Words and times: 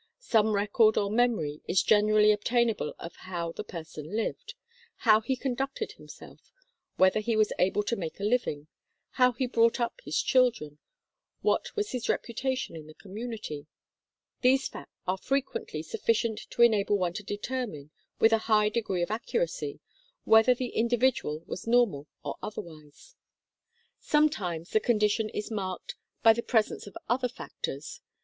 Some 0.17 0.53
record 0.55 0.97
or 0.97 1.11
memory 1.11 1.61
is 1.67 1.83
generally 1.83 2.31
obtainable 2.31 2.95
of 2.97 3.15
how 3.17 3.51
the 3.51 3.63
person 3.63 4.15
lived, 4.15 4.55
how 4.95 5.21
he 5.21 5.35
conducted 5.35 5.91
himself, 5.91 6.51
whether 6.95 7.19
he 7.19 7.35
was 7.35 7.53
able 7.59 7.83
to 7.83 7.95
make 7.95 8.19
a 8.19 8.23
living, 8.23 8.65
how 9.11 9.31
he 9.33 9.45
brought 9.45 9.79
up 9.79 9.99
his 10.03 10.19
children, 10.19 10.79
what 11.41 11.75
was 11.75 11.91
his 11.91 12.09
reputation 12.09 12.75
in 12.75 12.87
the 12.87 12.95
community; 12.95 13.67
these 14.41 14.67
facts 14.67 14.89
are 15.05 15.19
frequently 15.19 15.83
sufficient 15.83 16.39
to 16.49 16.63
enable 16.63 16.97
one 16.97 17.13
to 17.13 17.21
determine, 17.21 17.91
with 18.17 18.33
a 18.33 18.39
high 18.49 18.69
degree 18.69 19.03
of 19.03 19.11
accuracy, 19.11 19.81
whether 20.23 20.55
the 20.55 20.69
individual 20.69 21.41
was 21.45 21.67
normal 21.67 22.07
or 22.25 22.37
otherwise. 22.41 23.13
Sometimes 23.99 24.71
the 24.71 24.79
condition 24.79 25.29
is 25.29 25.51
marked 25.51 25.93
by 26.23 26.33
the 26.33 26.41
THE 26.41 26.47
DATA 26.47 26.47
15 26.47 26.51
presence 26.63 26.87
of 26.87 26.97
other 27.07 27.29
factors. 27.29 28.01